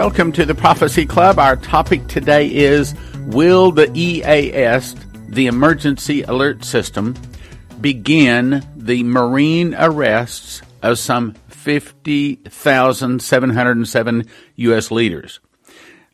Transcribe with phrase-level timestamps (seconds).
[0.00, 1.38] Welcome to the Prophecy Club.
[1.38, 2.94] Our topic today is
[3.26, 4.96] Will the EAS,
[5.28, 7.14] the Emergency Alert System,
[7.82, 14.26] begin the marine arrests of some 50,707
[14.56, 14.90] U.S.
[14.90, 15.38] leaders?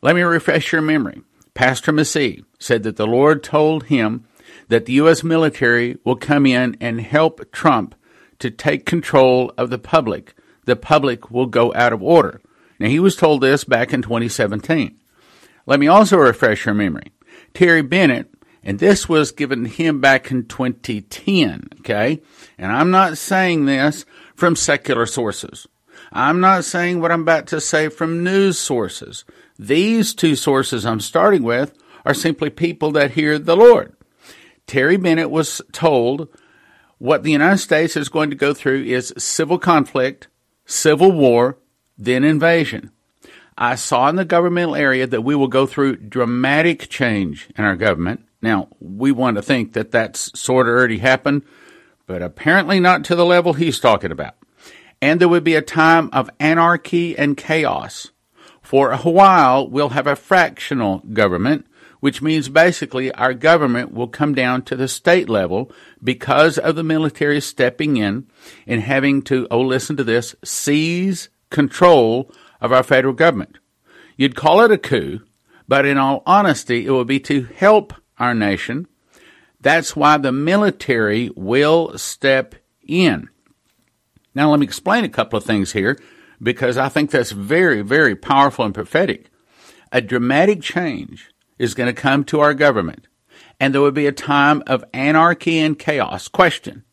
[0.01, 1.21] Let me refresh your memory.
[1.53, 4.25] Pastor Massey said that the Lord told him
[4.67, 5.23] that the U.S.
[5.23, 7.95] military will come in and help Trump
[8.39, 10.33] to take control of the public.
[10.65, 12.41] The public will go out of order.
[12.79, 14.99] Now, he was told this back in 2017.
[15.65, 17.11] Let me also refresh your memory.
[17.53, 22.21] Terry Bennett, and this was given to him back in 2010, okay?
[22.57, 25.67] And I'm not saying this from secular sources.
[26.11, 29.25] I'm not saying what I'm about to say from news sources.
[29.57, 31.73] These two sources I'm starting with
[32.05, 33.93] are simply people that hear the Lord.
[34.67, 36.29] Terry Bennett was told
[36.97, 40.27] what the United States is going to go through is civil conflict,
[40.65, 41.57] civil war,
[41.97, 42.91] then invasion.
[43.57, 47.75] I saw in the governmental area that we will go through dramatic change in our
[47.75, 48.23] government.
[48.41, 51.41] Now, we want to think that that's sort of already happened,
[52.05, 54.35] but apparently not to the level he's talking about.
[55.01, 58.11] And there would be a time of anarchy and chaos.
[58.61, 61.65] For a while, we'll have a fractional government,
[61.99, 65.71] which means basically our government will come down to the state level
[66.03, 68.27] because of the military stepping in
[68.67, 72.31] and having to, oh, listen to this, seize control
[72.61, 73.57] of our federal government.
[74.15, 75.21] You'd call it a coup,
[75.67, 78.87] but in all honesty, it would be to help our nation.
[79.59, 82.55] That's why the military will step
[82.87, 83.29] in.
[84.33, 85.97] Now, let me explain a couple of things here
[86.41, 89.29] because I think that's very, very powerful and prophetic.
[89.91, 93.07] A dramatic change is going to come to our government,
[93.59, 96.27] and there will be a time of anarchy and chaos.
[96.27, 96.83] Question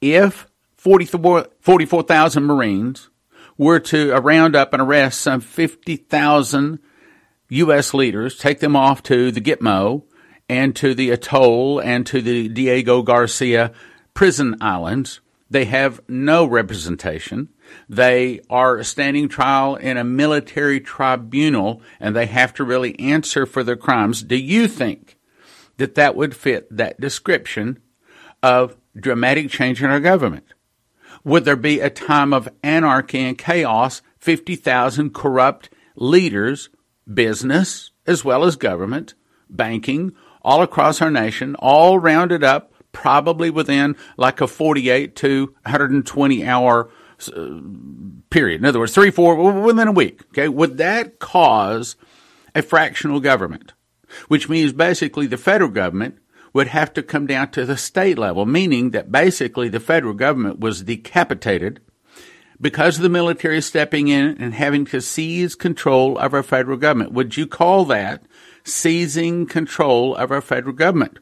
[0.00, 3.08] If 44,000 Marines
[3.58, 6.78] were to round up and arrest some 50,000
[7.50, 7.92] U.S.
[7.92, 10.04] leaders, take them off to the Gitmo
[10.48, 13.72] and to the atoll and to the Diego Garcia
[14.14, 15.20] prison islands.
[15.50, 17.48] They have no representation.
[17.88, 23.62] They are standing trial in a military tribunal and they have to really answer for
[23.62, 24.22] their crimes.
[24.22, 25.18] Do you think
[25.78, 27.80] that that would fit that description
[28.42, 30.44] of dramatic change in our government?
[31.24, 36.68] Would there be a time of anarchy and chaos, 50,000 corrupt leaders,
[37.12, 39.14] business as well as government,
[39.50, 40.12] banking,
[40.42, 46.90] all across our nation, all rounded up, probably within like a 48 to 120 hour
[47.34, 47.60] uh,
[48.30, 48.60] period.
[48.60, 50.22] In other words, three, four, within a week.
[50.28, 50.48] Okay.
[50.48, 51.96] Would that cause
[52.54, 53.72] a fractional government?
[54.28, 56.18] Which means basically the federal government
[56.58, 60.58] would have to come down to the state level, meaning that basically the federal government
[60.58, 61.78] was decapitated
[62.60, 66.76] because of the military is stepping in and having to seize control of our federal
[66.76, 67.12] government.
[67.12, 68.24] Would you call that
[68.64, 71.20] seizing control of our federal government?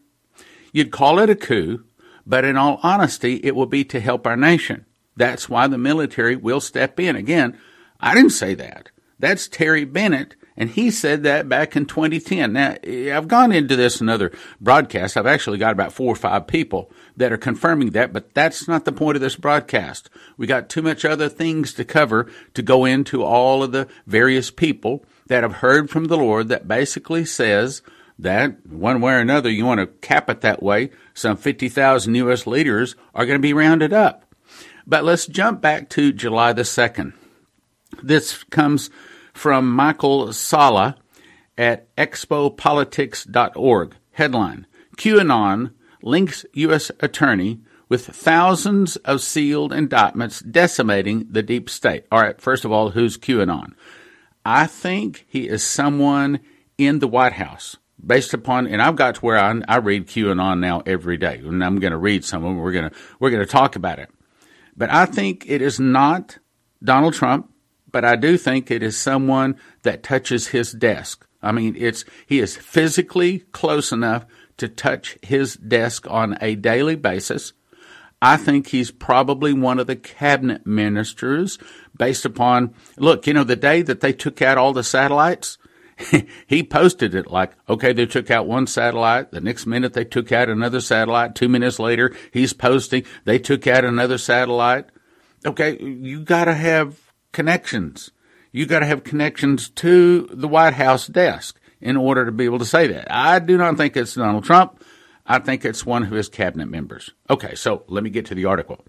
[0.73, 1.85] You'd call it a coup,
[2.25, 4.87] but in all honesty, it will be to help our nation.
[5.17, 7.15] That's why the military will step in.
[7.15, 7.59] Again,
[8.01, 8.89] I didn't say that.
[9.19, 12.53] That's Terry Bennett and he said that back in 2010.
[12.53, 12.77] Now,
[13.15, 15.17] I've gone into this in other broadcasts.
[15.17, 18.85] I've actually got about four or five people that are confirming that, but that's not
[18.85, 20.09] the point of this broadcast.
[20.37, 24.51] We got too much other things to cover to go into all of the various
[24.51, 27.83] people that have heard from the Lord that basically says
[28.19, 32.47] that one way or another, you want to cap it that way, some 50,000 U.S.
[32.47, 34.23] leaders are going to be rounded up.
[34.87, 37.13] But let's jump back to July the 2nd.
[38.03, 38.89] This comes
[39.37, 40.97] from Michael Salla
[41.59, 43.95] at exopolitics.org.
[44.13, 44.67] Headline
[44.97, 46.91] QAnon links U.S.
[47.01, 52.07] attorney with thousands of sealed indictments decimating the deep state.
[52.11, 53.75] All right, first of all, who's QAnon?
[54.45, 56.41] I think he is someone
[56.79, 60.61] in the White House based upon, and I've got to where I, I read QAnon
[60.61, 62.59] now every day, and I'm going to read some of them.
[62.59, 64.09] We're going to we're going to talk about it,
[64.77, 66.39] but I think it is not
[66.83, 67.53] Donald Trump
[67.91, 71.27] but I do think it is someone that touches his desk.
[71.43, 76.97] I mean, it's he is physically close enough to touch his desk on a daily
[76.97, 77.53] basis.
[78.21, 81.59] I think he's probably one of the cabinet ministers
[81.97, 85.59] based upon, look, you know, the day that they took out all the satellites,
[86.47, 89.31] he posted it like, okay, they took out one satellite.
[89.31, 91.35] The next minute they took out another satellite.
[91.35, 94.87] Two minutes later, he's posting, they took out another satellite.
[95.45, 96.99] Okay, you gotta have
[97.37, 98.13] connections.
[98.51, 102.59] You got to have connections to the White House desk in order to be able
[102.61, 103.09] to say that.
[103.11, 104.83] I do not think it's Donald Trump.
[105.27, 107.11] I think it's one of his cabinet members.
[107.29, 108.87] Okay, so let me get to the article.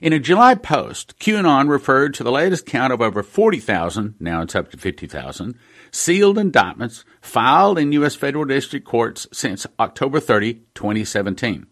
[0.00, 4.54] In a July post, QAnon referred to the latest count of over 40,000, now it's
[4.54, 5.54] up to 50,000,
[5.90, 8.14] sealed indictments filed in U.S.
[8.14, 11.66] federal district courts since October 30, 2017,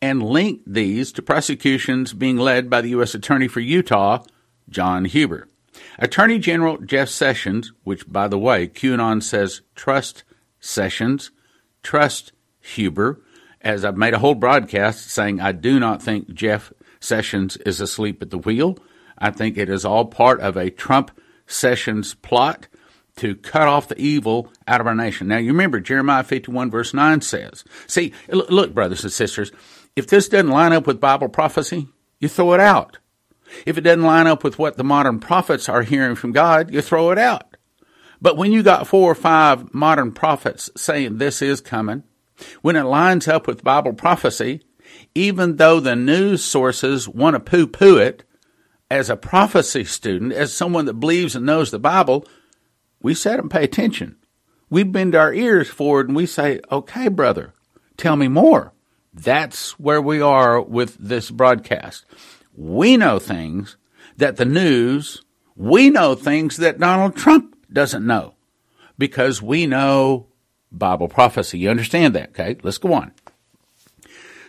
[0.00, 3.14] and linked these to prosecutions being led by the U.S.
[3.14, 4.24] Attorney for Utah,
[4.68, 5.48] John Huber.
[5.98, 10.24] Attorney General Jeff Sessions, which, by the way, QAnon says trust
[10.60, 11.30] Sessions,
[11.82, 13.20] trust Huber,
[13.60, 18.22] as I've made a whole broadcast saying I do not think Jeff Sessions is asleep
[18.22, 18.78] at the wheel.
[19.18, 21.10] I think it is all part of a Trump
[21.46, 22.68] Sessions plot
[23.16, 25.28] to cut off the evil out of our nation.
[25.28, 29.50] Now, you remember Jeremiah 51, verse 9 says, See, look, brothers and sisters,
[29.96, 31.88] if this doesn't line up with Bible prophecy,
[32.20, 32.98] you throw it out.
[33.66, 36.82] If it doesn't line up with what the modern prophets are hearing from God, you
[36.82, 37.56] throw it out.
[38.20, 42.02] But when you got four or five modern prophets saying this is coming,
[42.62, 44.62] when it lines up with Bible prophecy,
[45.14, 48.24] even though the news sources want to poo poo it,
[48.90, 52.24] as a prophecy student, as someone that believes and knows the Bible,
[53.02, 54.16] we sit and pay attention.
[54.70, 57.54] We bend our ears forward and we say, okay, brother,
[57.96, 58.72] tell me more.
[59.12, 62.04] That's where we are with this broadcast.
[62.58, 63.76] We know things
[64.16, 65.22] that the news,
[65.54, 68.34] we know things that Donald Trump doesn't know
[68.98, 70.26] because we know
[70.72, 71.60] Bible prophecy.
[71.60, 72.30] You understand that?
[72.30, 73.12] Okay, let's go on.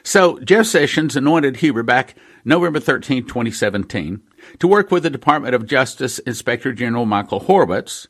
[0.01, 4.23] So Jeff Sessions anointed Huber back November 13, 2017,
[4.57, 8.07] to work with the Department of Justice Inspector General Michael Horowitz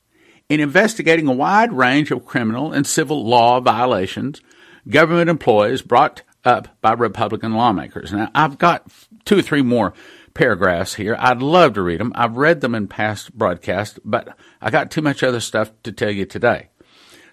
[0.47, 4.39] in investigating a wide range of criminal and civil law violations
[4.87, 8.13] government employees brought up by Republican lawmakers.
[8.13, 8.89] Now, I've got
[9.29, 9.93] two or three more
[10.33, 11.15] paragraphs here.
[11.19, 12.11] I'd love to read them.
[12.15, 16.09] I've read them in past broadcasts, but I got too much other stuff to tell
[16.09, 16.69] you today.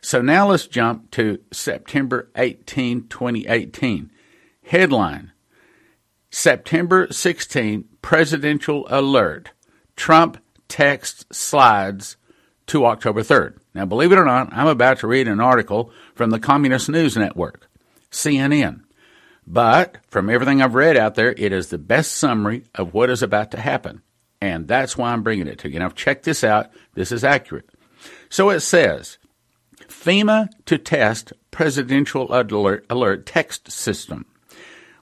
[0.02, 4.10] So now let's jump to September 18, 2018.
[4.66, 5.32] Headline
[6.30, 9.52] September 16 presidential alert.
[9.96, 10.36] Trump
[10.68, 12.18] text slides
[12.66, 13.56] to October 3rd.
[13.72, 17.16] Now, believe it or not, I'm about to read an article from the Communist News
[17.16, 17.70] Network,
[18.10, 18.82] CNN.
[19.46, 23.22] But from everything I've read out there, it is the best summary of what is
[23.22, 24.02] about to happen.
[24.40, 25.78] And that's why I'm bringing it to you.
[25.78, 26.70] Now, check this out.
[26.94, 27.70] This is accurate.
[28.28, 29.18] So it says
[29.88, 34.26] FEMA to test presidential alert, alert text system.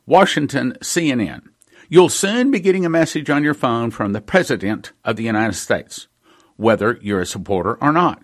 [0.06, 1.48] Washington CNN.
[1.88, 5.54] You'll soon be getting a message on your phone from the President of the United
[5.54, 6.08] States,
[6.56, 8.22] whether you're a supporter or not.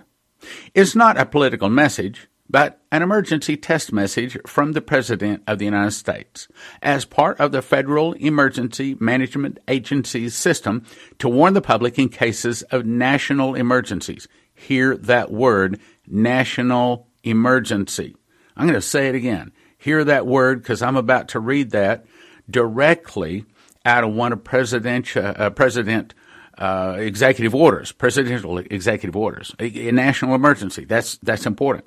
[0.75, 5.65] It's not a political message but an emergency test message from the President of the
[5.65, 6.49] United States
[6.83, 10.85] as part of the Federal Emergency Management Agency's system
[11.21, 14.27] to warn the public in cases of national emergencies.
[14.53, 18.17] Hear that word, national emergency.
[18.57, 19.53] I'm going to say it again.
[19.79, 22.05] Hear that word because I'm about to read that
[22.51, 23.45] directly
[23.85, 26.15] out of one of presidential, uh, President
[26.59, 30.85] uh, executive orders, presidential executive orders, a, a national emergency.
[30.85, 31.85] That's, that's important.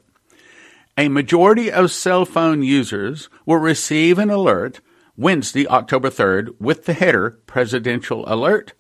[0.96, 4.80] A majority of cell phone users will receive an alert
[5.18, 8.74] Wednesday, October 3rd, with the header Presidential Alert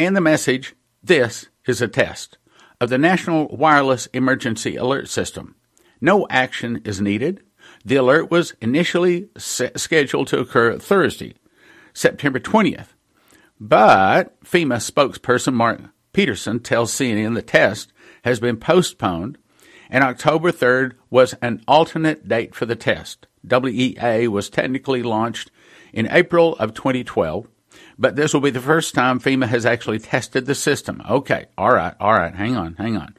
[0.00, 2.38] and the message This is a test
[2.80, 5.54] of the National Wireless Emergency Alert System.
[6.00, 7.44] No action is needed.
[7.84, 11.34] The alert was initially scheduled to occur Thursday,
[11.94, 12.88] September 20th,
[13.60, 15.80] but FEMA spokesperson Mark
[16.12, 17.92] Peterson tells CNN the test
[18.24, 19.38] has been postponed
[19.90, 23.26] and October 3rd was an alternate date for the test.
[23.44, 25.50] WEA was technically launched
[25.92, 27.48] in April of 2012,
[27.98, 31.02] but this will be the first time FEMA has actually tested the system.
[31.08, 33.14] Okay, all right, all right, hang on, hang on.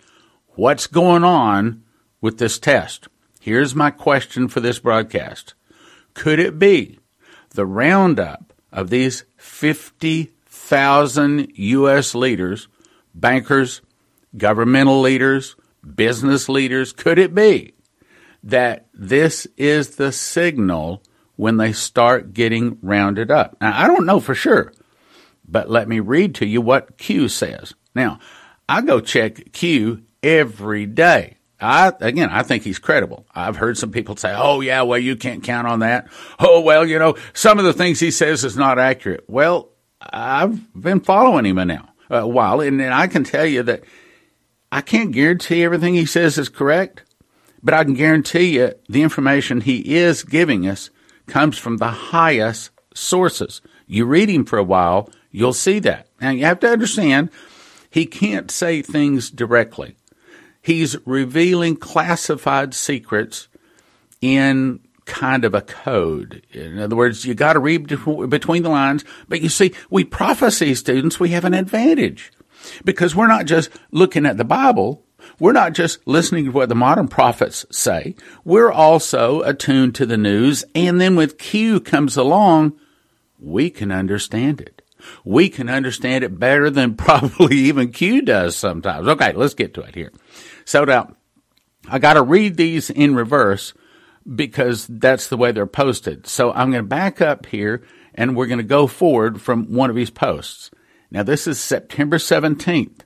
[0.56, 1.84] What's going on
[2.22, 3.08] with this test?
[3.40, 5.54] Here's my question for this broadcast.
[6.14, 7.00] Could it be
[7.52, 12.16] the roundup of these 50,000 U.S.
[12.16, 12.68] leaders,
[13.16, 13.82] bankers,
[14.36, 15.56] governmental leaders,
[15.96, 16.94] business leaders?
[16.94, 17.74] Could it be
[18.44, 21.04] that this is the signal
[21.36, 23.58] when they start getting rounded up?
[23.62, 24.74] Now, I don't know for sure,
[25.48, 27.74] but let me read to you what Q says.
[27.96, 28.20] Now,
[28.70, 31.38] I go check Q every day.
[31.60, 33.26] I again, I think he's credible.
[33.34, 36.08] I've heard some people say, "Oh yeah, well you can't count on that."
[36.40, 39.24] Oh well, you know, some of the things he says is not accurate.
[39.28, 43.64] Well, I've been following him now uh, a while, and, and I can tell you
[43.64, 43.84] that
[44.72, 47.04] I can't guarantee everything he says is correct,
[47.64, 50.90] but I can guarantee you the information he is giving us
[51.26, 53.62] comes from the highest sources.
[53.86, 56.08] You read him for a while, you'll see that.
[56.20, 57.30] Now you have to understand,
[57.90, 59.96] he can't say things directly.
[60.62, 63.48] He's revealing classified secrets
[64.20, 66.44] in kind of a code.
[66.52, 69.06] In other words, you got to read between the lines.
[69.30, 72.34] But you see, we prophecy students, we have an advantage
[72.84, 75.04] because we're not just looking at the Bible.
[75.40, 78.16] We're not just listening to what the modern prophets say.
[78.44, 80.64] We're also attuned to the news.
[80.74, 82.80] And then with Q comes along,
[83.40, 84.82] we can understand it.
[85.24, 89.08] We can understand it better than probably even Q does sometimes.
[89.08, 90.12] Okay, let's get to it here.
[90.66, 91.16] So now,
[91.90, 93.74] I got to read these in reverse
[94.36, 96.28] because that's the way they're posted.
[96.28, 97.84] So I'm going to back up here
[98.14, 100.70] and we're going to go forward from one of these posts.
[101.12, 103.02] Now this is September 17th.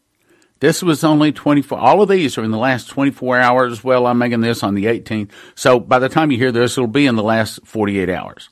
[0.60, 1.78] This was only 24.
[1.80, 3.84] All of these are in the last 24 hours.
[3.84, 5.32] Well, I'm making this on the 18th.
[5.56, 8.50] So by the time you hear this, it'll be in the last 48 hours.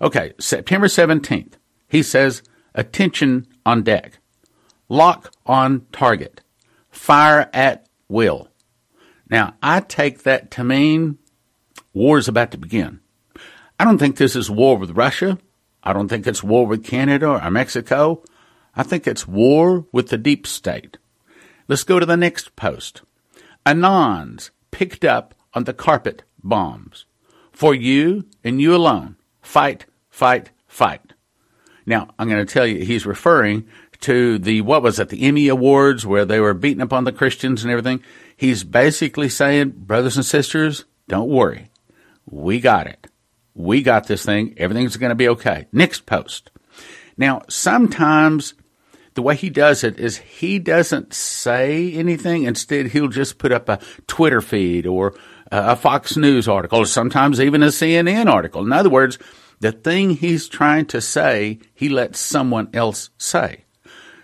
[0.00, 0.34] Okay.
[0.38, 1.54] September 17th.
[1.88, 2.42] He says,
[2.74, 4.18] attention on deck.
[4.88, 6.42] Lock on target.
[6.90, 8.48] Fire at will.
[9.28, 11.18] Now, I take that to mean
[11.92, 13.00] war is about to begin.
[13.80, 15.38] I don't think this is war with Russia.
[15.82, 18.22] I don't think it's war with Canada or Mexico.
[18.74, 20.98] I think it's war with the deep state.
[21.68, 23.02] Let's go to the next post.
[23.64, 27.04] Anons picked up on the carpet bombs.
[27.52, 29.16] For you and you alone.
[29.42, 31.12] Fight, fight, fight.
[31.84, 33.66] Now, I'm going to tell you, he's referring
[34.00, 37.12] to the, what was it, the Emmy Awards where they were beating up on the
[37.12, 38.02] Christians and everything.
[38.36, 41.70] He's basically saying, brothers and sisters, don't worry.
[42.28, 43.06] We got it.
[43.54, 44.54] We got this thing.
[44.56, 45.66] Everything's going to be okay.
[45.72, 46.50] Next post.
[47.16, 48.54] Now, sometimes
[49.14, 52.44] the way he does it is he doesn't say anything.
[52.44, 55.14] Instead, he'll just put up a Twitter feed or
[55.50, 58.64] a Fox News article or sometimes even a CNN article.
[58.64, 59.18] In other words,
[59.60, 63.64] the thing he's trying to say, he lets someone else say.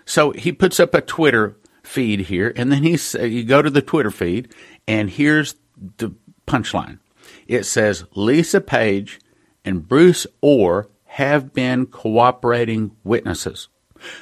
[0.05, 3.81] So he puts up a Twitter feed here and then he's, you go to the
[3.81, 4.53] Twitter feed
[4.87, 5.55] and here's
[5.97, 6.13] the
[6.47, 6.99] punchline.
[7.47, 9.19] It says Lisa Page
[9.63, 13.67] and Bruce Ohr have been cooperating witnesses.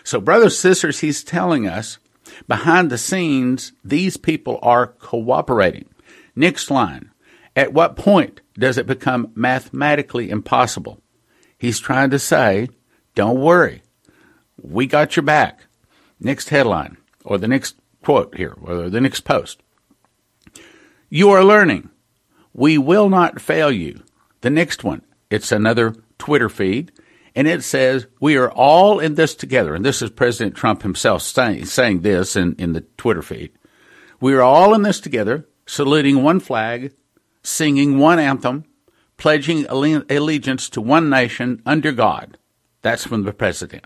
[0.04, 2.00] So, brothers, sisters, he's telling us
[2.48, 5.90] behind the scenes, these people are cooperating.
[6.36, 7.12] Next line.
[7.56, 11.02] At what point does it become mathematically impossible?
[11.58, 12.70] He's trying to say,
[13.16, 13.82] don't worry.
[14.62, 15.66] We got your back.
[16.20, 19.62] Next headline, or the next quote here, or the next post.
[21.10, 21.90] You are learning.
[22.54, 24.04] We will not fail you.
[24.42, 26.92] The next one, it's another Twitter feed
[27.38, 29.76] and it says, We are all in this together.
[29.76, 33.52] And this is President Trump himself saying, saying this in, in the Twitter feed.
[34.20, 36.94] We are all in this together, saluting one flag,
[37.44, 38.66] singing one anthem,
[39.18, 42.40] pledging allegiance to one nation under God.
[42.82, 43.86] That's from the president.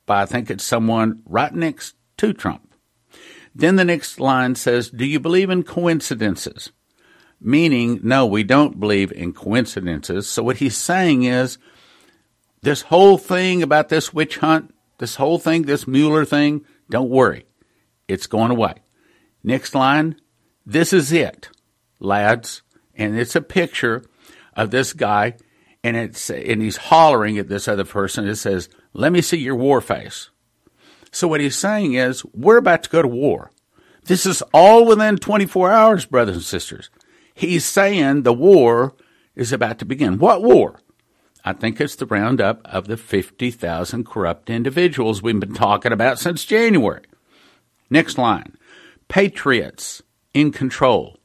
[0.06, 2.74] but I think it's someone right next to Trump.
[3.54, 6.72] Then the next line says, Do you believe in coincidences?
[7.40, 10.28] Meaning, no, we don't believe in coincidences.
[10.28, 11.58] So what he's saying is,
[12.62, 17.46] this whole thing about this witch hunt, this whole thing, this Mueller thing, don't worry.
[18.08, 18.74] It's going away.
[19.42, 20.16] Next line.
[20.66, 21.48] This is it,
[21.98, 22.62] lads.
[22.94, 24.04] And it's a picture
[24.54, 25.36] of this guy
[25.82, 28.28] and it's, and he's hollering at this other person.
[28.28, 30.30] It says, let me see your war face.
[31.10, 33.50] So what he's saying is, we're about to go to war.
[34.04, 36.90] This is all within 24 hours, brothers and sisters.
[37.34, 38.94] He's saying the war
[39.34, 40.18] is about to begin.
[40.18, 40.80] What war?
[41.44, 46.44] I think it's the roundup of the 50,000 corrupt individuals we've been talking about since
[46.44, 47.04] January.
[47.88, 48.56] Next line
[49.10, 50.02] patriots
[50.32, 51.18] in control.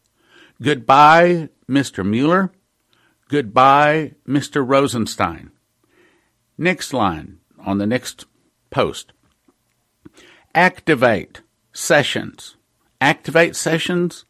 [0.62, 2.06] Goodbye, Mr.
[2.06, 2.52] Mueller.
[3.30, 4.68] Goodbye, Mr.
[4.68, 5.52] Rosenstein.
[6.58, 8.26] Next line on the next
[8.72, 9.14] post.
[10.54, 11.42] Activate
[11.74, 12.58] Sessions.
[13.00, 14.26] Activate Sessions.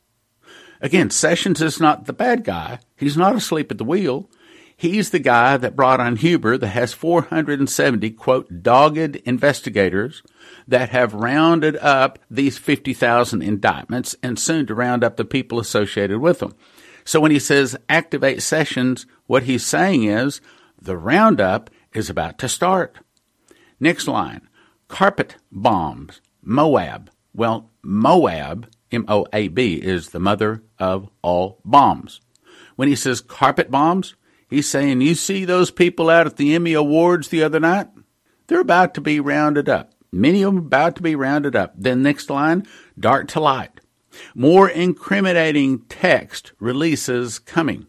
[0.81, 2.79] Again, Sessions is not the bad guy.
[2.95, 4.29] He's not asleep at the wheel.
[4.77, 10.21] He's the guy that brought on Huber that has 470, quote, dogged investigators
[10.67, 16.19] that have rounded up these 50,000 indictments and soon to round up the people associated
[16.19, 16.55] with them.
[17.05, 20.41] So when he says activate sessions, what he's saying is
[20.81, 22.97] the roundup is about to start.
[23.79, 24.49] Next line
[24.87, 27.09] carpet bombs, Moab.
[27.33, 32.21] Well, Moab, M O A B, is the mother of all bombs.
[32.75, 34.15] When he says carpet bombs,
[34.49, 37.87] he's saying, You see those people out at the Emmy Awards the other night?
[38.47, 39.91] They're about to be rounded up.
[40.11, 41.73] Many of them about to be rounded up.
[41.75, 42.65] Then next line,
[42.97, 43.81] dark to light.
[44.33, 47.87] More incriminating text releases coming.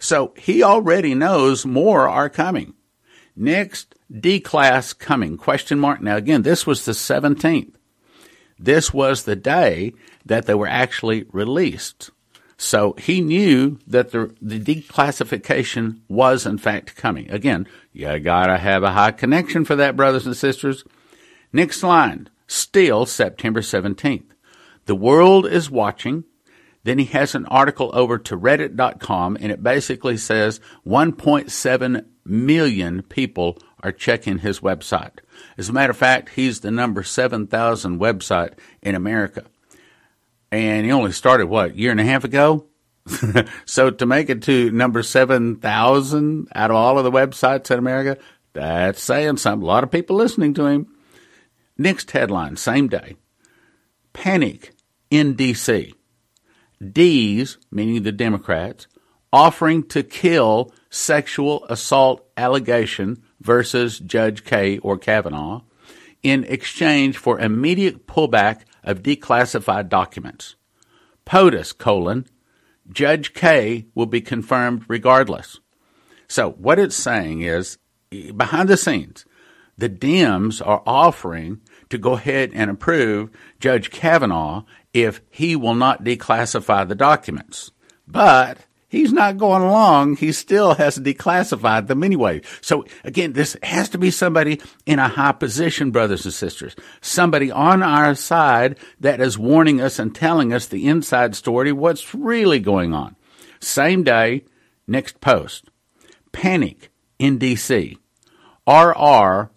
[0.00, 2.74] So he already knows more are coming.
[3.36, 5.36] Next, D class coming.
[5.36, 6.00] Question mark.
[6.00, 7.74] Now again, this was the 17th.
[8.58, 9.92] This was the day
[10.24, 12.10] that they were actually released.
[12.60, 17.30] So he knew that the, the declassification was in fact coming.
[17.30, 20.84] Again, you gotta have a high connection for that, brothers and sisters.
[21.52, 24.24] Next line, still September 17th.
[24.86, 26.24] The world is watching.
[26.82, 33.56] Then he has an article over to reddit.com and it basically says 1.7 million people
[33.84, 35.18] are checking his website.
[35.56, 39.44] As a matter of fact, he's the number 7,000 website in America.
[40.50, 42.66] And he only started, what, year and a half ago?
[43.64, 48.20] so to make it to number 7,000 out of all of the websites in America,
[48.52, 49.62] that's saying something.
[49.62, 50.86] A lot of people listening to him.
[51.76, 53.16] Next headline, same day.
[54.12, 54.72] Panic
[55.10, 55.94] in D.C.
[56.92, 58.86] D's, meaning the Democrats,
[59.32, 65.62] offering to kill sexual assault allegation versus Judge K or Kavanaugh
[66.22, 70.56] in exchange for immediate pullback of declassified documents.
[71.26, 72.26] POTUS, colon,
[72.90, 75.60] Judge K will be confirmed regardless.
[76.26, 77.76] So what it's saying is,
[78.34, 79.26] behind the scenes,
[79.76, 83.30] the Dems are offering to go ahead and approve
[83.60, 84.64] Judge Kavanaugh
[84.94, 87.70] if he will not declassify the documents.
[88.06, 90.16] But he's not going along.
[90.16, 92.40] He still has declassified them anyway.
[92.60, 96.74] So again, this has to be somebody in a high position, brothers and sisters.
[97.00, 102.14] Somebody on our side that is warning us and telling us the inside story, what's
[102.14, 103.16] really going on.
[103.60, 104.44] Same day,
[104.86, 105.70] next post.
[106.32, 107.96] Panic in DC.
[108.66, 109.50] RR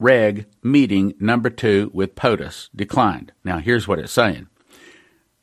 [0.00, 3.32] Req meeting number two with POTUS declined.
[3.44, 4.48] Now here's what it's saying.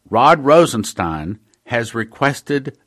[0.09, 2.77] Rod Rosenstein has requested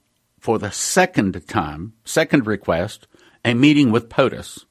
[0.44, 3.07] for the second time, second request,
[3.46, 4.66] a meeting with POTUS.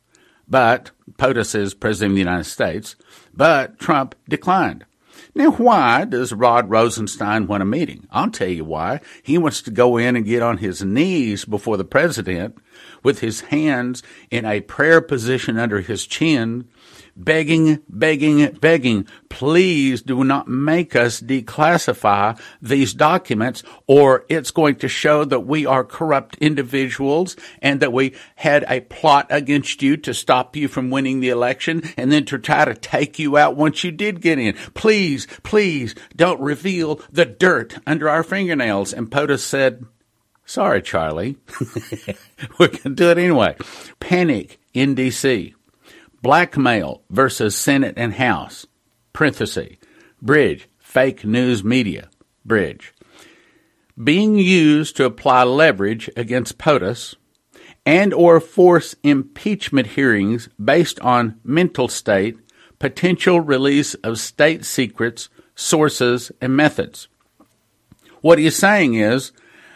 [0.48, 2.96] But POTUS is President of the United States,
[3.34, 4.86] but Trump declined.
[5.34, 8.08] Now, why does Rod Rosenstein want a meeting?
[8.12, 9.00] I'll tell you why.
[9.24, 12.56] He wants to go in and get on his knees before the president
[13.02, 16.68] with his hands in a prayer position under his chin
[17.16, 24.88] begging, begging, begging, please do not make us declassify these documents or it's going to
[24.88, 30.14] show that we are corrupt individuals and that we had a plot against you to
[30.14, 33.84] stop you from winning the election and then to try to take you out once
[33.84, 34.56] you did get in.
[34.74, 38.94] Please, please don't reveal the dirt under our fingernails.
[38.94, 39.86] And POTUS said,
[40.46, 41.38] sorry, Charlie.
[42.60, 43.56] We're going to do it anyway.
[44.00, 45.54] Panic in DC.
[46.24, 48.66] Blackmail versus Senate and House.
[49.12, 49.76] Parenthesis.
[50.22, 50.70] Bridge.
[50.80, 52.10] Fake news media.
[52.46, 52.94] Bridge.
[54.02, 57.16] Being used to apply leverage against POTUS
[57.86, 62.38] and or force impeachment hearings based on mental state,
[62.80, 67.10] potential release of state secrets, sources, and methods.
[68.22, 69.34] What he's saying is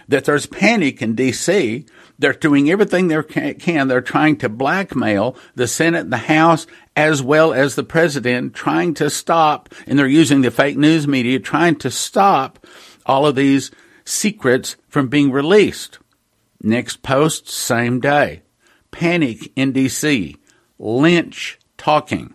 [0.07, 1.85] that there's panic in D.C.
[2.19, 3.87] They're doing everything they can.
[3.87, 9.09] They're trying to blackmail the Senate, the House, as well as the president, trying to
[9.09, 12.65] stop, and they're using the fake news media, trying to stop
[13.05, 13.69] all of these
[14.03, 15.99] secrets from being released.
[16.61, 18.41] Next post, same day.
[18.89, 20.37] Panic in D.C.
[20.79, 22.33] Lynch talking.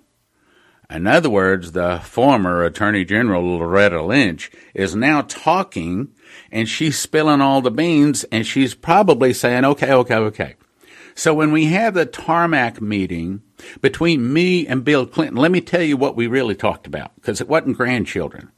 [0.89, 6.13] In other words, the former Attorney General Loretta Lynch is now talking
[6.53, 10.55] and she's spilling all the beans and she's probably saying, okay, okay, okay.
[11.15, 13.43] So when we have the tarmac meeting
[13.81, 17.41] between me and Bill Clinton, let me tell you what we really talked about because
[17.41, 18.51] it wasn't grandchildren.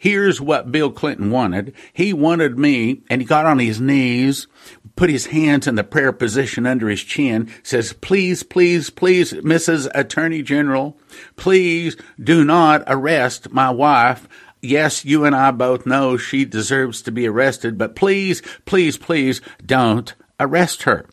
[0.00, 1.74] Here's what Bill Clinton wanted.
[1.92, 4.46] He wanted me, and he got on his knees,
[4.94, 9.88] put his hands in the prayer position under his chin, says, please, please, please, Mrs.
[9.96, 10.96] Attorney General,
[11.34, 14.28] please do not arrest my wife.
[14.60, 19.40] Yes, you and I both know she deserves to be arrested, but please, please, please
[19.64, 21.06] don't arrest her.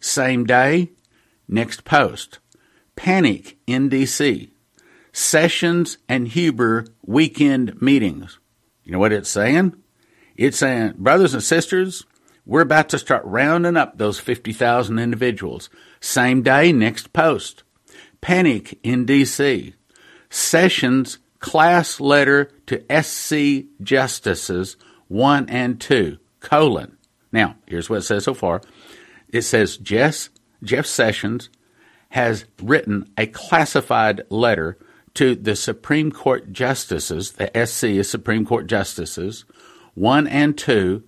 [0.00, 0.90] Same day,
[1.48, 2.38] next post.
[2.96, 4.52] Panic in D.C.
[5.12, 8.38] Sessions and Huber weekend meetings.
[8.84, 9.74] You know what it's saying?
[10.36, 12.04] It's saying, brothers and sisters,
[12.44, 15.70] we're about to start rounding up those 50,000 individuals.
[16.00, 17.62] Same day, next post.
[18.20, 19.74] Panic in D.C.
[20.28, 24.76] Sessions class letter to SC justices
[25.08, 26.96] 1 and 2, colon.
[27.30, 28.62] Now, here's what it says so far.
[29.28, 30.30] It says Jeff,
[30.62, 31.50] Jeff Sessions
[32.10, 34.78] has written a classified letter
[35.14, 39.44] to the Supreme Court justices, the SC is Supreme Court justices,
[39.94, 41.02] 1 and 2,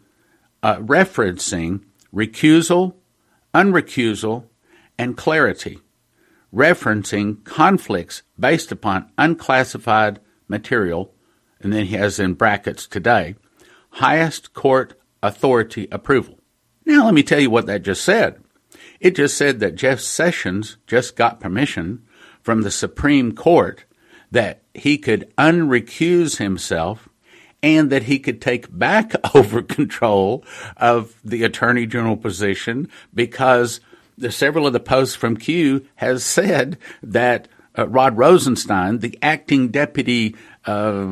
[0.63, 2.95] uh, referencing recusal,
[3.55, 4.45] unrecusal,
[4.99, 5.79] and clarity,
[6.55, 11.15] referencing conflicts based upon unclassified material,
[11.61, 13.35] and then he has in brackets today,
[13.91, 16.39] highest court authority approval.
[16.85, 18.43] Now, let me tell you what that just said.
[19.01, 22.05] It just said that Jeff Sessions just got permission
[22.43, 23.85] from the Supreme Court
[24.31, 27.09] that he could unrecuse himself
[27.63, 30.45] and that he could take back over control
[30.77, 33.81] of the attorney general position because
[34.19, 37.49] the, several of the posts from Q has said that
[37.79, 41.07] uh, Rod Rosenstein, the acting deputy uh,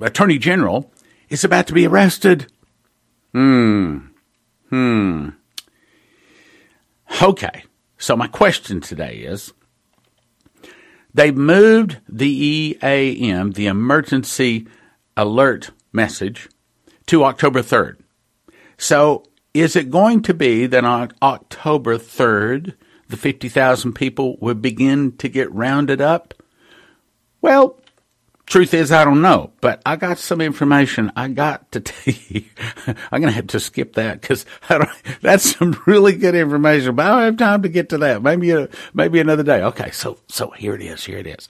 [0.00, 0.92] attorney general,
[1.28, 2.50] is about to be arrested.
[3.32, 3.98] Hmm.
[4.70, 5.28] Hmm.
[7.22, 7.64] Okay.
[7.98, 9.52] So my question today is
[11.14, 14.66] They've moved the EAM, the emergency
[15.16, 16.48] alert message,
[17.06, 17.96] to October 3rd.
[18.78, 22.74] So is it going to be that on October 3rd,
[23.12, 26.34] the 50,000 people would begin to get rounded up?
[27.40, 27.78] Well,
[28.52, 32.44] Truth is, I don't know, but I got some information I got to tell you.
[32.86, 34.44] I'm going to have to skip that because
[35.22, 38.22] that's some really good information, but I don't have time to get to that.
[38.22, 39.62] Maybe, a, maybe another day.
[39.62, 39.90] Okay.
[39.92, 41.04] So, so here it is.
[41.04, 41.48] Here it is.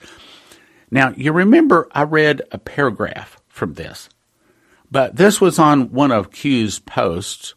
[0.91, 4.07] Now, you remember I read a paragraph from this,
[4.89, 7.55] but this was on one of Q's posts.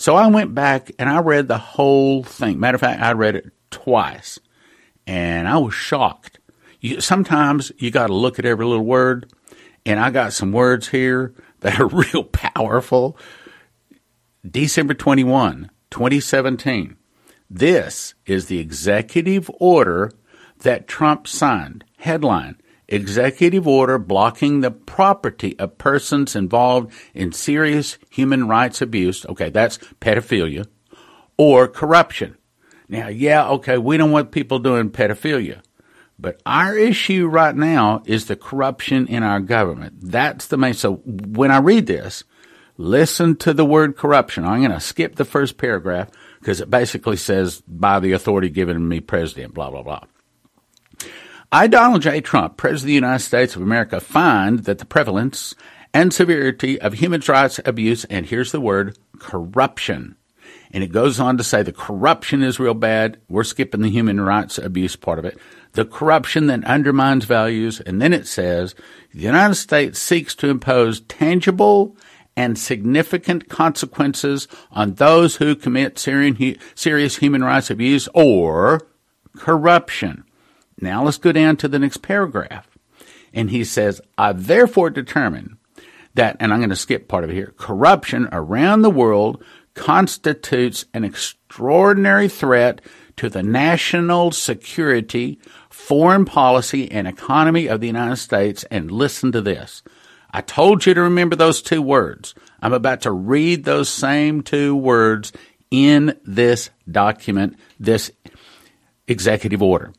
[0.00, 2.58] So I went back and I read the whole thing.
[2.58, 4.38] Matter of fact, I read it twice
[5.06, 6.40] and I was shocked
[6.80, 9.30] you, sometimes you got to look at every little word,
[9.84, 13.16] and I got some words here that are real powerful.
[14.48, 16.96] December 21, 2017.
[17.50, 20.10] This is the executive order
[20.60, 21.84] that Trump signed.
[21.98, 22.56] Headline
[22.90, 29.24] Executive order blocking the property of persons involved in serious human rights abuse.
[29.26, 30.66] Okay, that's pedophilia
[31.36, 32.36] or corruption.
[32.88, 35.62] Now, yeah, okay, we don't want people doing pedophilia.
[36.18, 39.94] But our issue right now is the corruption in our government.
[40.02, 40.74] That's the main.
[40.74, 42.24] So when I read this,
[42.76, 44.44] listen to the word corruption.
[44.44, 48.86] I'm going to skip the first paragraph because it basically says by the authority given
[48.86, 50.02] me, president, blah, blah, blah.
[51.52, 52.20] I, Donald J.
[52.20, 55.56] Trump, President of the United States of America, find that the prevalence
[55.92, 60.14] and severity of human rights abuse, and here's the word, corruption.
[60.70, 63.20] And it goes on to say the corruption is real bad.
[63.28, 65.38] We're skipping the human rights abuse part of it
[65.72, 67.80] the corruption that undermines values.
[67.80, 68.76] And then it says
[69.12, 71.96] the United States seeks to impose tangible
[72.36, 78.80] and significant consequences on those who commit serious human rights abuse or
[79.36, 80.24] corruption.
[80.80, 82.66] Now let's go down to the next paragraph.
[83.32, 85.58] And he says, I therefore determine
[86.14, 90.84] that, and I'm going to skip part of it here, corruption around the world constitutes
[90.92, 92.80] an extraordinary threat
[93.16, 95.38] to the national security,
[95.68, 98.64] foreign policy, and economy of the United States.
[98.70, 99.82] And listen to this.
[100.32, 102.34] I told you to remember those two words.
[102.62, 105.32] I'm about to read those same two words
[105.70, 108.10] in this document, this
[109.06, 109.92] executive order.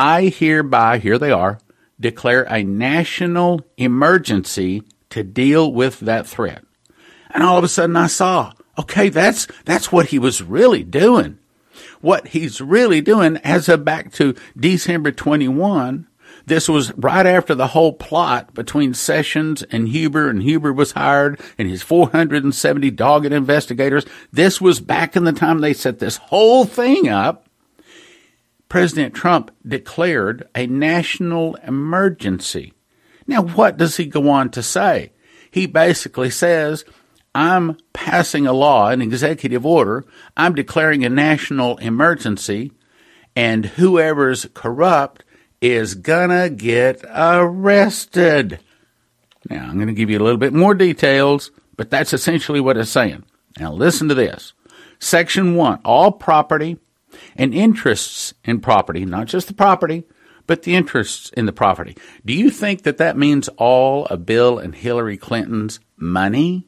[0.00, 1.58] I hereby, here they are,
[2.00, 6.64] declare a national emergency to deal with that threat.
[7.28, 11.38] And all of a sudden I saw, okay, that's, that's what he was really doing
[12.00, 16.06] what he's really doing as of back to December 21.
[16.46, 21.38] This was right after the whole plot between Sessions and Huber, and Huber was hired
[21.58, 24.06] and his 470 dogged investigators.
[24.32, 27.46] This was back in the time they set this whole thing up.
[28.70, 32.72] President Trump declared a national emergency.
[33.26, 35.12] Now, what does he go on to say?
[35.50, 36.86] He basically says
[37.34, 40.06] I'm passing a law, an executive order.
[40.36, 42.72] I'm declaring a national emergency,
[43.36, 45.24] and whoever's corrupt
[45.60, 48.60] is gonna get arrested.
[49.48, 52.76] Now, I'm going to give you a little bit more details, but that's essentially what
[52.76, 53.24] it's saying.
[53.58, 54.52] Now, listen to this.
[54.98, 56.78] Section 1 All property
[57.36, 60.04] and interests in property, not just the property,
[60.46, 61.96] but the interests in the property.
[62.24, 66.66] Do you think that that means all of Bill and Hillary Clinton's money,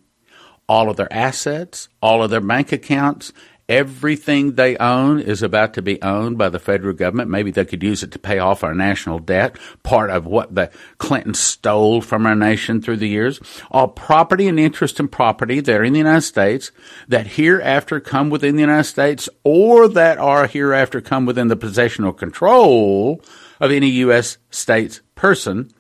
[0.69, 3.33] all of their assets, all of their bank accounts,
[3.73, 7.31] everything they own is about to be owned by the federal government.
[7.31, 10.71] Maybe they could use it to pay off our national debt, part of what the
[10.99, 13.41] Clintons stole from our nation through the years.
[13.71, 16.71] All property and interest in property that are in the United States
[17.09, 22.05] that hereafter come within the United States or that are hereafter come within the possession
[22.05, 23.23] or control
[23.59, 24.37] of any U.S.
[24.51, 25.73] state's person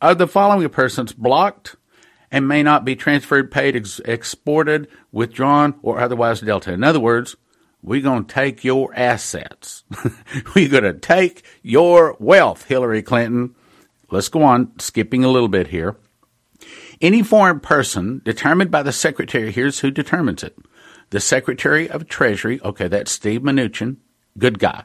[0.00, 1.76] are the following persons blocked
[2.30, 6.74] and may not be transferred, paid, ex- exported, withdrawn, or otherwise dealt in.
[6.74, 7.36] In other words,
[7.82, 9.84] we're going to take your assets.
[10.54, 13.54] we're going to take your wealth, Hillary Clinton.
[14.10, 15.96] Let's go on, skipping a little bit here.
[17.00, 20.56] Any foreign person determined by the Secretary, here's who determines it.
[21.10, 23.96] The Secretary of Treasury, okay, that's Steve Mnuchin,
[24.38, 24.84] good guy,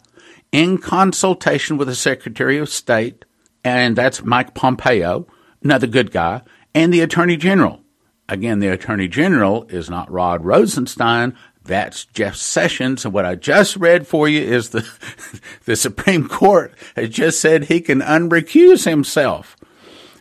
[0.52, 3.24] in consultation with the Secretary of State,
[3.64, 5.28] and that's Mike Pompeo,
[5.64, 6.42] another good guy,
[6.74, 7.82] and the Attorney General.
[8.28, 11.36] Again, the Attorney General is not Rod Rosenstein.
[11.64, 13.06] That's Jeff Sessions.
[13.06, 14.88] And what I just read for you is the,
[15.66, 19.56] the Supreme Court has just said he can unrecuse himself.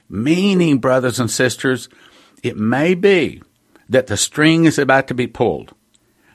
[0.08, 1.88] Meaning, brothers and sisters,
[2.42, 3.42] it may be
[3.88, 5.74] that the string is about to be pulled.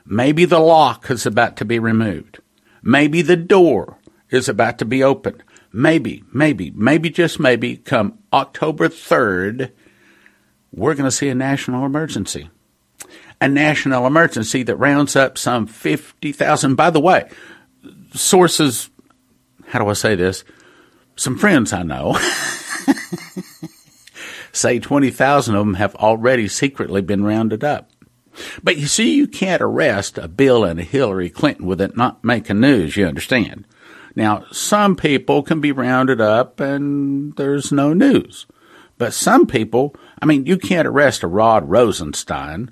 [0.06, 2.40] Maybe the lock is about to be removed.
[2.82, 3.98] Maybe the door
[4.30, 5.42] is about to be opened.
[5.72, 9.72] Maybe, maybe, maybe just maybe come October 3rd,
[10.74, 12.50] we're going to see a national emergency.
[13.40, 16.74] A national emergency that rounds up some 50,000.
[16.74, 17.28] By the way,
[18.12, 18.90] sources,
[19.66, 20.44] how do I say this?
[21.16, 22.18] Some friends I know
[24.52, 27.90] say 20,000 of them have already secretly been rounded up.
[28.62, 32.24] But you see, you can't arrest a Bill and a Hillary Clinton with it not
[32.24, 33.66] making news, you understand.
[34.16, 38.46] Now, some people can be rounded up and there's no news.
[38.98, 42.70] But some people, I mean, you can't arrest a Rod Rosenstein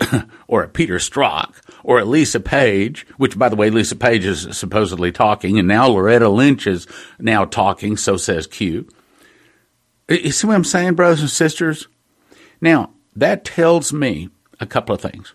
[0.48, 4.56] or a Peter Strzok or a Lisa Page, which, by the way, Lisa Page is
[4.56, 6.86] supposedly talking, and now Loretta Lynch is
[7.18, 8.88] now talking, so says Q.
[10.08, 11.88] You see what I'm saying, brothers and sisters?
[12.60, 14.28] Now, that tells me
[14.60, 15.34] a couple of things.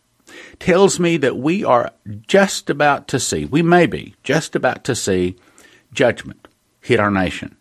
[0.60, 1.92] Tells me that we are
[2.28, 5.36] just about to see, we may be just about to see
[5.92, 6.48] judgment
[6.82, 7.56] hit our nation.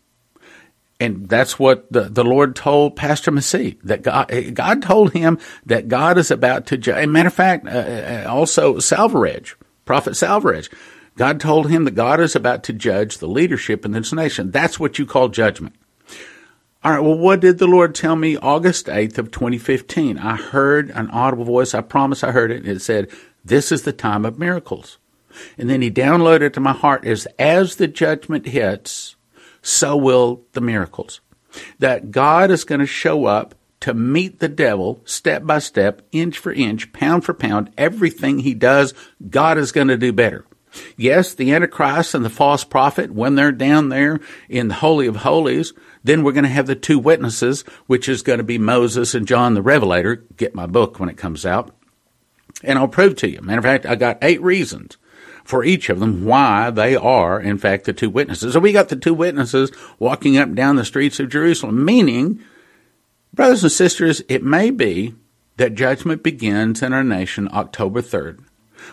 [1.00, 5.88] And that's what the, the Lord told Pastor Massey, that God, God told him that
[5.88, 7.08] God is about to judge.
[7.08, 10.72] matter of fact, uh, uh, also Selvaraj, Prophet Selvaraj,
[11.16, 14.50] God told him that God is about to judge the leadership in this nation.
[14.50, 15.74] That's what you call judgment.
[16.84, 20.16] All right, well, what did the Lord tell me August 8th of 2015?
[20.18, 21.74] I heard an audible voice.
[21.74, 22.68] I promise I heard it.
[22.68, 23.10] It said,
[23.44, 24.98] this is the time of miracles.
[25.56, 29.16] And then he downloaded to my heart is as the judgment hits,
[29.62, 31.20] so will the miracles.
[31.78, 36.38] That God is going to show up to meet the devil step by step, inch
[36.38, 37.70] for inch, pound for pound.
[37.78, 38.92] Everything he does,
[39.30, 40.44] God is going to do better.
[40.96, 45.16] Yes, the Antichrist and the false prophet, when they're down there in the Holy of
[45.16, 45.72] Holies,
[46.04, 49.26] then we're going to have the two witnesses, which is going to be Moses and
[49.26, 50.16] John the Revelator.
[50.36, 51.74] Get my book when it comes out.
[52.62, 53.40] And I'll prove to you.
[53.40, 54.97] Matter of fact, I got eight reasons
[55.48, 58.52] for each of them why they are, in fact, the two witnesses.
[58.52, 62.44] So we got the two witnesses walking up down the streets of Jerusalem, meaning,
[63.32, 65.14] brothers and sisters, it may be
[65.56, 68.40] that judgment begins in our nation October 3rd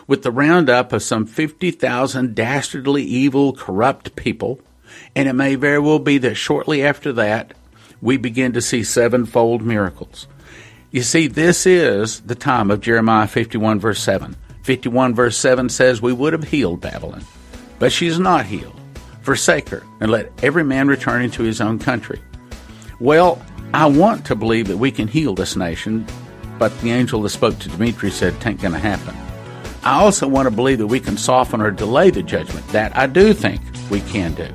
[0.06, 4.58] with the roundup of some 50,000 dastardly, evil, corrupt people.
[5.14, 7.52] And it may very well be that shortly after that,
[8.00, 10.26] we begin to see sevenfold miracles.
[10.90, 14.36] You see, this is the time of Jeremiah 51, verse 7.
[14.66, 17.24] 51 verse 7 says, We would have healed Babylon,
[17.78, 18.74] but she is not healed.
[19.22, 22.20] Forsake her, and let every man return into his own country.
[22.98, 23.40] Well,
[23.72, 26.04] I want to believe that we can heal this nation,
[26.58, 29.14] but the angel that spoke to Dimitri said it ain't going to happen.
[29.84, 32.66] I also want to believe that we can soften or delay the judgment.
[32.68, 34.48] That I do think we can do.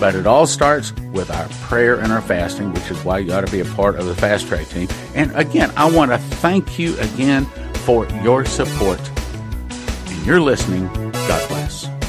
[0.00, 3.46] But it all starts with our prayer and our fasting, which is why you ought
[3.46, 4.88] to be a part of the fast track team.
[5.14, 7.44] And again, I want to thank you again
[7.84, 9.00] for your support.
[10.24, 10.86] You're listening.
[11.12, 12.01] God bless.